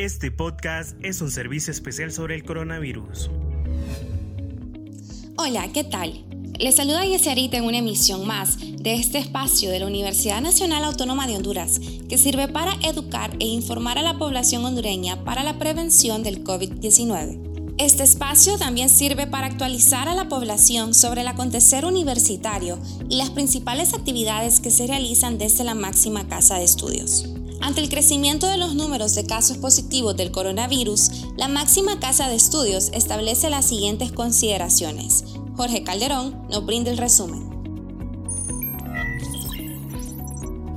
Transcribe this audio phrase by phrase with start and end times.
[0.00, 3.28] Este podcast es un servicio especial sobre el coronavirus.
[5.36, 6.24] Hola, ¿qué tal?
[6.58, 11.26] Les saluda Yesarita en una emisión más de este espacio de la Universidad Nacional Autónoma
[11.26, 11.78] de Honduras,
[12.08, 17.74] que sirve para educar e informar a la población hondureña para la prevención del COVID-19.
[17.76, 22.78] Este espacio también sirve para actualizar a la población sobre el acontecer universitario
[23.10, 27.28] y las principales actividades que se realizan desde la máxima casa de estudios.
[27.60, 32.36] Ante el crecimiento de los números de casos positivos del coronavirus, la máxima casa de
[32.36, 35.24] estudios establece las siguientes consideraciones.
[35.56, 37.49] Jorge Calderón nos brinda el resumen.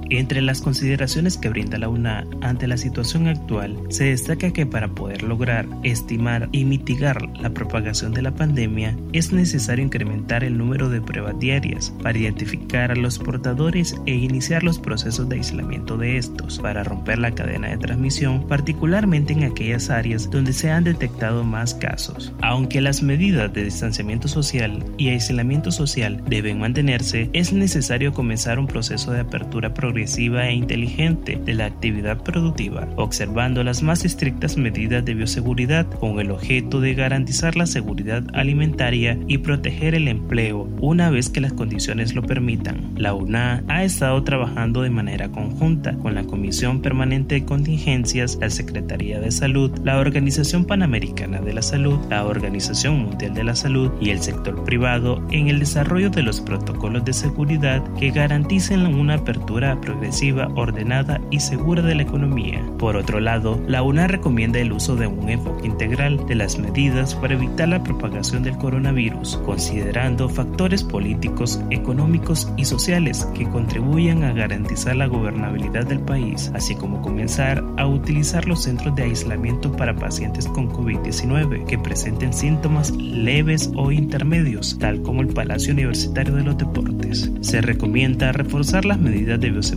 [0.09, 4.89] Entre las consideraciones que brinda la UNA ante la situación actual, se destaca que para
[4.89, 10.89] poder lograr, estimar y mitigar la propagación de la pandemia, es necesario incrementar el número
[10.89, 16.17] de pruebas diarias para identificar a los portadores e iniciar los procesos de aislamiento de
[16.17, 21.43] estos, para romper la cadena de transmisión, particularmente en aquellas áreas donde se han detectado
[21.43, 22.33] más casos.
[22.41, 28.67] Aunque las medidas de distanciamiento social y aislamiento social deben mantenerse, es necesario comenzar un
[28.67, 35.05] proceso de apertura progresiva e inteligente de la actividad productiva, observando las más estrictas medidas
[35.05, 41.09] de bioseguridad con el objeto de garantizar la seguridad alimentaria y proteger el empleo una
[41.09, 42.93] vez que las condiciones lo permitan.
[42.95, 48.49] La UNA ha estado trabajando de manera conjunta con la Comisión Permanente de Contingencias, la
[48.49, 53.91] Secretaría de Salud, la Organización Panamericana de la Salud, la Organización Mundial de la Salud
[54.01, 59.15] y el sector privado en el desarrollo de los protocolos de seguridad que garanticen una
[59.15, 62.63] apertura progresiva, ordenada y segura de la economía.
[62.79, 67.15] Por otro lado, la UNA recomienda el uso de un enfoque integral de las medidas
[67.15, 74.31] para evitar la propagación del coronavirus, considerando factores políticos, económicos y sociales que contribuyan a
[74.31, 79.95] garantizar la gobernabilidad del país, así como comenzar a utilizar los centros de aislamiento para
[79.95, 86.43] pacientes con COVID-19 que presenten síntomas leves o intermedios, tal como el Palacio Universitario de
[86.43, 87.29] los Deportes.
[87.41, 89.72] Se recomienda reforzar las medidas de bioseguridad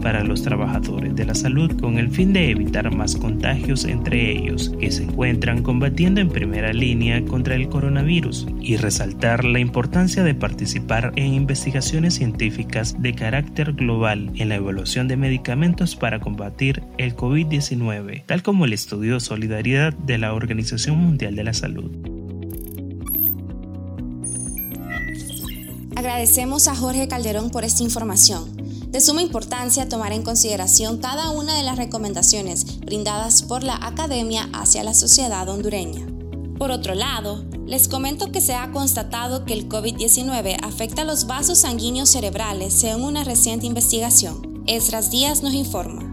[0.00, 4.72] para los trabajadores de la salud con el fin de evitar más contagios entre ellos
[4.80, 10.34] que se encuentran combatiendo en primera línea contra el coronavirus y resaltar la importancia de
[10.34, 17.14] participar en investigaciones científicas de carácter global en la evaluación de medicamentos para combatir el
[17.14, 21.90] COVID-19, tal como el estudio Solidaridad de la Organización Mundial de la Salud.
[25.96, 28.55] Agradecemos a Jorge Calderón por esta información.
[28.88, 34.48] De suma importancia tomar en consideración cada una de las recomendaciones brindadas por la Academia
[34.52, 36.06] hacia la sociedad hondureña.
[36.58, 41.26] Por otro lado, les comento que se ha constatado que el COVID-19 afecta a los
[41.26, 44.62] vasos sanguíneos cerebrales según una reciente investigación.
[44.66, 46.05] Esras Díaz nos informa.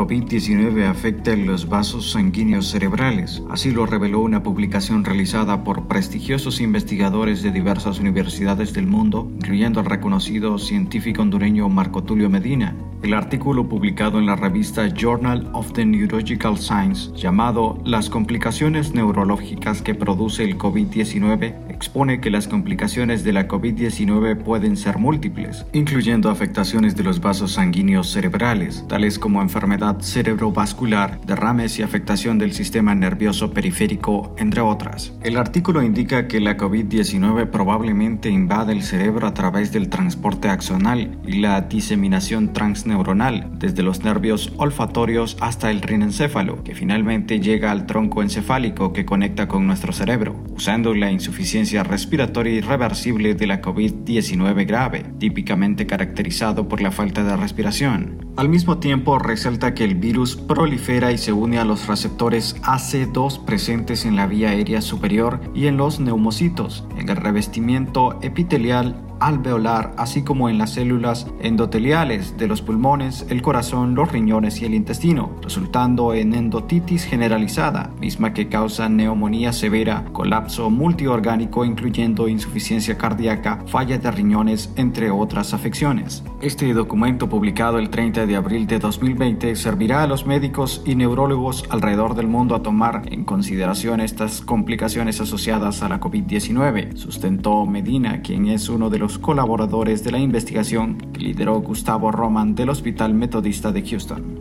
[0.00, 3.42] COVID-19 afecta los vasos sanguíneos cerebrales.
[3.50, 9.78] Así lo reveló una publicación realizada por prestigiosos investigadores de diversas universidades del mundo, incluyendo
[9.78, 12.74] al reconocido científico hondureño Marco Tulio Medina.
[13.02, 19.82] El artículo publicado en la revista Journal of the Neurological Science, llamado Las complicaciones neurológicas
[19.82, 26.28] que produce el COVID-19, expone que las complicaciones de la COVID-19 pueden ser múltiples, incluyendo
[26.28, 32.94] afectaciones de los vasos sanguíneos cerebrales, tales como enfermedad cerebrovascular, derrames y afectación del sistema
[32.94, 35.14] nervioso periférico, entre otras.
[35.22, 41.18] El artículo indica que la COVID-19 probablemente invade el cerebro a través del transporte axonal
[41.26, 47.70] y la diseminación transneuronal neuronal, desde los nervios olfatorios hasta el rinencéfalo, que finalmente llega
[47.70, 53.62] al tronco encefálico que conecta con nuestro cerebro, usando la insuficiencia respiratoria irreversible de la
[53.62, 58.32] COVID-19 grave, típicamente caracterizado por la falta de respiración.
[58.36, 63.44] Al mismo tiempo, resalta que el virus prolifera y se une a los receptores AC2
[63.44, 69.92] presentes en la vía aérea superior y en los neumocitos, en el revestimiento epitelial alveolar,
[69.96, 74.74] así como en las células endoteliales de los pulmones, el corazón, los riñones y el
[74.74, 83.62] intestino, resultando en endotitis generalizada, misma que causa neumonía severa, colapso multiorgánico incluyendo insuficiencia cardíaca,
[83.66, 86.24] falla de riñones, entre otras afecciones.
[86.40, 91.64] Este documento publicado el 30 de abril de 2020 servirá a los médicos y neurólogos
[91.68, 98.22] alrededor del mundo a tomar en consideración estas complicaciones asociadas a la COVID-19, sustentó Medina,
[98.22, 103.14] quien es uno de los colaboradores de la investigación que lideró Gustavo Roman del Hospital
[103.14, 104.40] Metodista de Houston.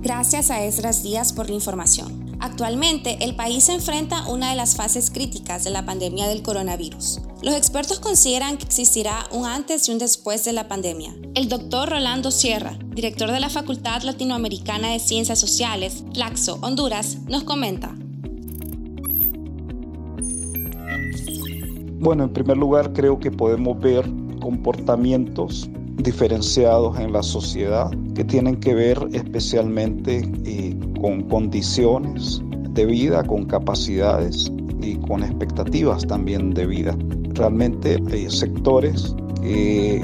[0.00, 2.28] Gracias a Esdras Díaz por la información.
[2.40, 6.42] Actualmente, el país se enfrenta a una de las fases críticas de la pandemia del
[6.42, 7.20] coronavirus.
[7.42, 11.14] Los expertos consideran que existirá un antes y un después de la pandemia.
[11.34, 17.44] El doctor Rolando Sierra, director de la Facultad Latinoamericana de Ciencias Sociales, Flaxo, Honduras, nos
[17.44, 17.94] comenta.
[22.00, 24.08] Bueno, en primer lugar creo que podemos ver
[24.40, 32.40] comportamientos diferenciados en la sociedad que tienen que ver especialmente eh, con condiciones
[32.70, 36.96] de vida, con capacidades y con expectativas también de vida.
[37.34, 40.00] Realmente hay sectores que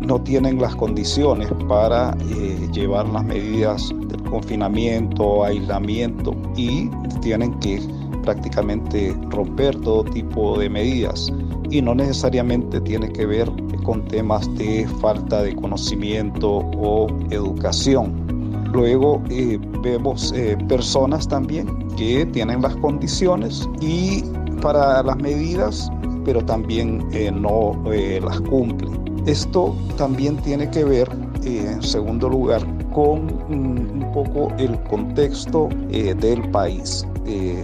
[0.00, 7.80] no tienen las condiciones para eh, llevar las medidas del confinamiento, aislamiento y tienen que
[8.22, 11.32] prácticamente romper todo tipo de medidas
[11.70, 13.50] y no necesariamente tiene que ver
[13.84, 18.38] con temas de falta de conocimiento o educación.
[18.72, 24.22] Luego eh, vemos eh, personas también que tienen las condiciones y
[24.60, 25.90] para las medidas,
[26.24, 27.82] pero también eh, no
[28.22, 29.22] las cumplen.
[29.26, 31.08] Esto también tiene que ver,
[31.44, 32.62] en segundo lugar,
[32.92, 37.06] con mm, un poco el contexto del país.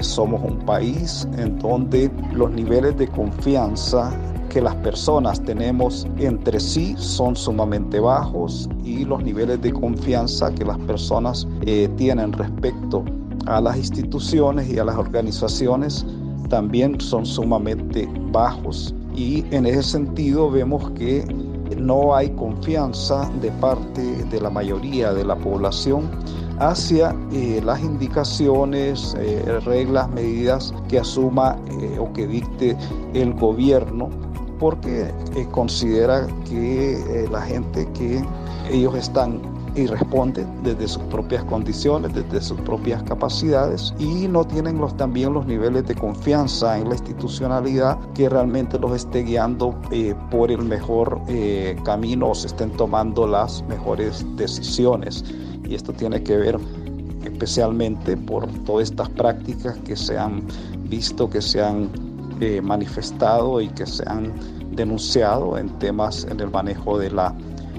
[0.00, 4.12] Somos un país en donde los niveles de confianza
[4.54, 10.64] que las personas tenemos entre sí son sumamente bajos y los niveles de confianza que
[10.64, 13.04] las personas eh, tienen respecto
[13.46, 16.06] a las instituciones y a las organizaciones
[16.48, 18.94] también son sumamente bajos.
[19.16, 21.24] Y en ese sentido vemos que
[21.76, 26.08] no hay confianza de parte de la mayoría de la población
[26.58, 31.56] hacia eh, las indicaciones, eh, reglas, medidas que asuma
[31.98, 32.76] o que dicte
[33.14, 34.10] el gobierno
[34.58, 38.24] porque eh, considera que eh, la gente que
[38.70, 39.40] ellos están
[39.76, 45.34] y responden desde sus propias condiciones, desde sus propias capacidades y no tienen los, también
[45.34, 50.62] los niveles de confianza en la institucionalidad que realmente los esté guiando eh, por el
[50.62, 51.20] mejor
[51.84, 55.24] camino o se estén tomando las mejores decisiones.
[55.66, 56.58] Y esto tiene que ver
[57.24, 60.42] especialmente por todas estas prácticas que se han
[60.88, 61.90] visto, que se han
[62.62, 64.32] manifestado y que se han
[64.74, 67.34] denunciado en temas en el manejo de, la,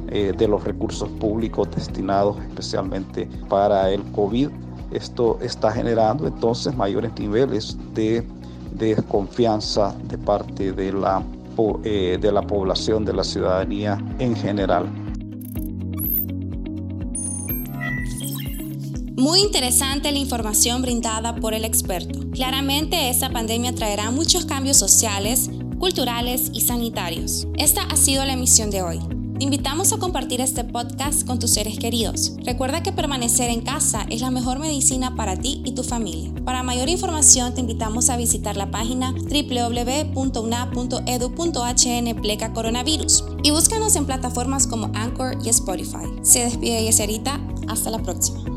[0.10, 4.50] eh, de los recursos públicos destinados especialmente para el COVID.
[4.92, 8.26] Esto está generando entonces mayores niveles de,
[8.78, 11.24] desconfianza de parte de la,
[11.84, 14.86] eh, de la población, de la ciudadanía en general.
[19.18, 22.20] Muy interesante la información brindada por el experto.
[22.32, 27.48] Claramente esta pandemia traerá muchos cambios sociales, culturales y sanitarios.
[27.58, 29.00] Esta ha sido la emisión de hoy.
[29.38, 32.34] Te invitamos a compartir este podcast con tus seres queridos.
[32.44, 36.34] Recuerda que permanecer en casa es la mejor medicina para ti y tu familia.
[36.44, 40.16] Para mayor información te invitamos a visitar la página www.una.edu.hn
[42.22, 46.06] pleca coronavirus y búscanos en plataformas como Anchor y Spotify.
[46.22, 47.40] Se despide Yeserita,
[47.70, 48.55] hasta la próxima.